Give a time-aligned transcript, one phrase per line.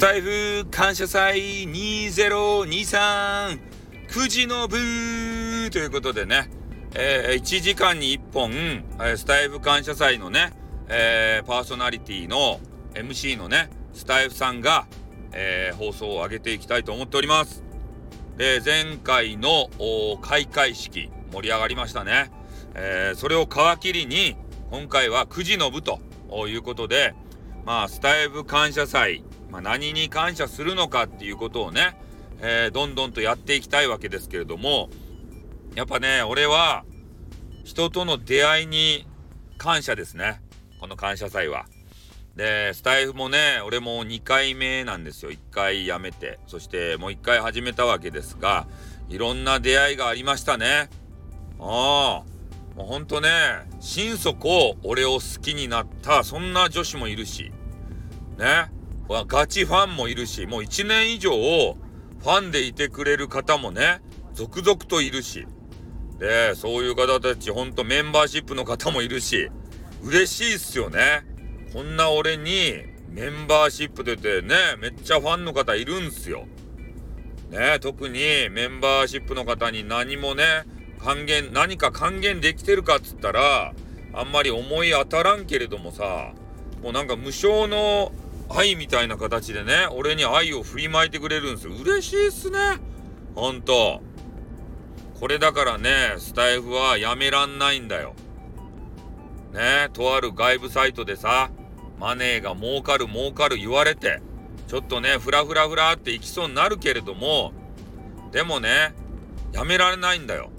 [0.00, 3.60] スタイフ感謝祭2023
[4.08, 4.78] 9時の部
[5.70, 6.48] ということでね、
[6.94, 8.50] えー、1時間に1本、
[8.98, 10.54] えスタイフ感謝祭のね、
[10.88, 12.60] えー、パーソナリティの
[12.94, 14.86] MC のね、スタイフさんが、
[15.32, 17.62] えー、放送を上げていきたいと思っております。
[18.38, 19.68] で、前回の
[20.22, 22.30] 開会式盛り上がりましたね。
[22.74, 24.34] えー、それを皮切りに、
[24.70, 26.00] 今回は9時の部と
[26.48, 27.14] いうことで、
[27.66, 31.96] まあ、スタイフ感謝祭、まあ、何に感謝するのかっていうことをね、
[32.40, 34.90] えー、どんどんとやっていきたいわけですけれども、
[35.74, 36.84] やっぱね、俺は、
[37.64, 39.06] 人との出会いに
[39.58, 40.40] 感謝ですね。
[40.80, 41.66] この感謝祭は。
[42.36, 45.30] で、スタイフもね、俺も2回目なんですよ。
[45.30, 48.66] 1回辞めて、そしてもう1回始めたわけですが、
[49.08, 50.88] いろんな出会いがありましたね。
[51.58, 53.28] ああ、もうほんとね、
[53.80, 57.52] 心底俺を好きになった、そんな女子もいるし、
[58.38, 58.70] ね。
[59.26, 64.00] ガチファンもいるし、もう1年以上ファンでいてくれる方もね、
[64.34, 65.46] 続々といるし。
[66.18, 69.50] で、そういう方たち、ほんとメンバーシップの方もいるし、
[70.02, 71.24] 嬉しいっすよね。
[71.72, 72.74] こんな俺に
[73.08, 76.46] メンバーシップ出てね、めっちゃファンの方いるんすよ。
[77.50, 80.44] ね、特にメンバーシップの方に何もね、
[81.00, 83.74] 還元、何か還元できてるかっつったら、
[84.12, 86.32] あんまり思い当たらんけれどもさ、
[86.82, 88.12] もうなんか無償の
[88.50, 91.72] 愛みたいな形でね、俺に愛を振りまいてくれるんですよ。
[91.74, 92.58] 嬉しいっすね。
[93.34, 94.02] ほんと。
[95.20, 98.14] これだからね、スタイフはやめらんないんだよ。
[99.52, 101.50] ねとある外部サイトでさ、
[101.98, 104.20] マネーが儲かる儲かる言われて、
[104.66, 107.52] ちょっとね、フラフラフラっていきそうになるけれども、
[108.32, 108.94] でもね、
[109.52, 110.50] やめられないんだよ。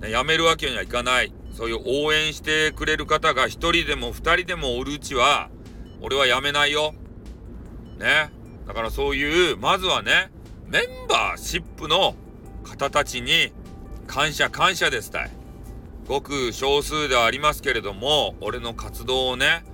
[0.00, 1.32] ね、やめるわけにはいかない。
[1.52, 5.50] そういう応援してくれる方が一人でも二人でもおるうちは、
[6.00, 6.94] 俺はやめないよ。
[7.98, 8.30] ね。
[8.66, 10.30] だからそういう、まずはね、
[10.66, 12.14] メンバーシップの
[12.64, 13.52] 方たちに
[14.06, 15.30] 感謝感謝ですたい。
[16.06, 19.64] ごく少数ではありますけれども、俺の活動をね、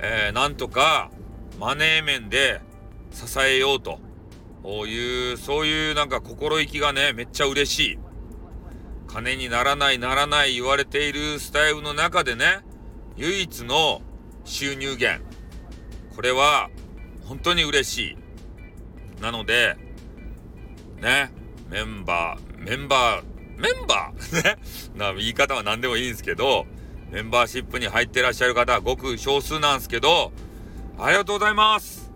[0.00, 1.10] えー、なんとか
[1.58, 2.60] マネー面で
[3.12, 4.00] 支えようと
[4.86, 7.98] いう、そういうなんか心意気がね、めっちゃ嬉しい。
[9.06, 12.60] 金にならないならない言われているスタイルの中でね、
[13.16, 14.02] 唯一の
[14.44, 15.33] 収入源。
[16.16, 16.70] これは
[17.24, 19.22] 本当に嬉しい。
[19.22, 19.76] なので、
[21.00, 21.32] ね、
[21.70, 24.42] メンバー、メンバー、メンバー？
[24.42, 24.58] ね、
[24.94, 26.66] な言い方は何でもいいんですけど、
[27.10, 30.32] メンバーシップに入ってらっしゃる方はごく少数なんですけど、
[30.98, 32.12] ありがとうございます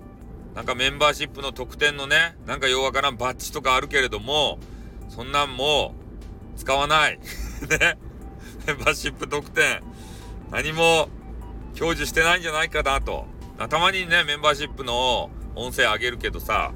[0.54, 4.59] なんかメンバーシップの特典のね、なんかようわからんバッジとかあるけれども、
[5.09, 5.94] そんなんも
[6.56, 7.19] 使わない。
[7.69, 7.98] ね？
[8.66, 9.82] メンバーシップ特典、
[10.50, 11.09] 何も
[11.78, 13.26] 享受してないんじゃないかなと。
[13.66, 16.72] たまにね、メンバーシップの音声上げるけどさ、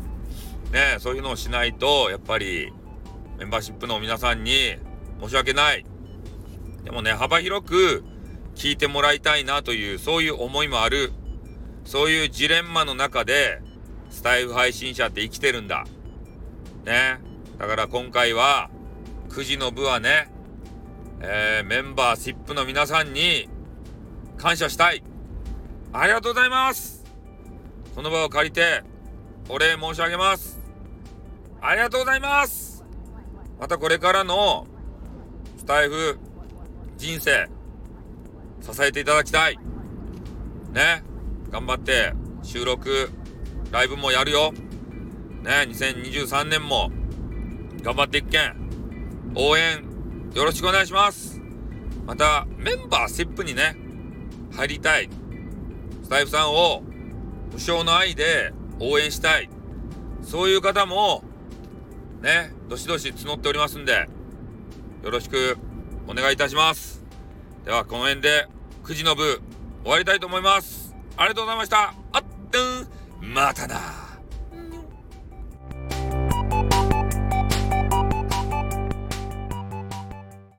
[0.72, 2.72] ね、そういうのをしないと、やっぱり、
[3.38, 4.76] メンバーシップの皆さんに
[5.20, 5.84] 申し訳ない。
[6.84, 8.02] でもね、幅広く
[8.56, 11.12] 聞いてもらいたいなという、そういう思いもある。
[11.84, 13.60] そういうジレンマの中で、
[14.10, 15.84] スタイフ配信者って生きてるんだ。
[16.84, 17.20] ね。
[17.58, 18.70] だから今回は、
[19.28, 20.30] 9時の部はね、
[21.20, 23.48] えー、メンバーシップの皆さんに
[24.36, 25.04] 感謝したい。
[25.92, 27.04] ありがとうございます
[27.94, 28.82] この場を借りて、
[29.50, 30.58] お礼申し上げます。
[31.60, 32.82] ありがとうございます
[33.60, 34.66] またこれからの
[35.58, 36.18] スタイフ
[36.96, 37.48] 人生、
[38.60, 39.58] 支えていただきたい。
[40.72, 41.04] ね。
[41.50, 43.10] 頑張って収録、
[43.70, 44.52] ライブもやるよ。
[45.42, 45.66] ね。
[45.68, 46.90] 2023年も
[47.82, 48.56] 頑張っていくけん。
[49.34, 49.84] 応援
[50.34, 51.40] よろしくお願いします。
[52.06, 53.76] またメンバーシップにね、
[54.52, 55.10] 入りたい。
[56.12, 56.82] タイフさんを
[57.52, 59.48] 無償の愛で応援したい。
[60.22, 61.24] そういう方も、
[62.20, 64.10] ね、どしどし募っておりますんで、
[65.02, 65.56] よろしく
[66.06, 67.02] お願いいたします。
[67.64, 68.46] では、この辺で
[68.84, 69.40] 9時の部
[69.84, 70.94] 終わりたいと思います。
[71.16, 71.94] ありがとうございました。
[72.12, 72.22] あっ、
[73.22, 74.11] うん、またな